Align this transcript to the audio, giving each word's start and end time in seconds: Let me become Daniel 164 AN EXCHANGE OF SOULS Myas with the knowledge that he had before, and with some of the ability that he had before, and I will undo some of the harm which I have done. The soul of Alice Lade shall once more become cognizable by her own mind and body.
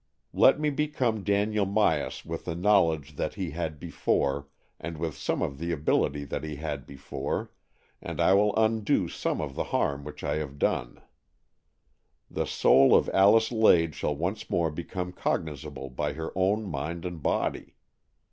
Let 0.33 0.59
me 0.59 0.71
become 0.71 1.21
Daniel 1.23 1.67
164 1.67 1.93
AN 1.99 2.05
EXCHANGE 2.09 2.09
OF 2.09 2.15
SOULS 2.15 2.25
Myas 2.25 2.29
with 2.31 2.45
the 2.45 2.55
knowledge 2.55 3.15
that 3.17 3.33
he 3.35 3.51
had 3.51 3.79
before, 3.79 4.47
and 4.79 4.97
with 4.97 5.15
some 5.15 5.41
of 5.43 5.59
the 5.59 5.71
ability 5.71 6.25
that 6.25 6.43
he 6.43 6.55
had 6.55 6.87
before, 6.87 7.51
and 8.01 8.19
I 8.19 8.33
will 8.33 8.55
undo 8.55 9.07
some 9.07 9.39
of 9.39 9.53
the 9.53 9.65
harm 9.65 10.03
which 10.03 10.23
I 10.23 10.37
have 10.37 10.57
done. 10.57 11.03
The 12.31 12.47
soul 12.47 12.95
of 12.95 13.11
Alice 13.13 13.51
Lade 13.51 13.93
shall 13.93 14.15
once 14.15 14.49
more 14.49 14.71
become 14.71 15.11
cognizable 15.13 15.91
by 15.91 16.13
her 16.13 16.31
own 16.35 16.65
mind 16.65 17.05
and 17.05 17.21
body. 17.21 17.75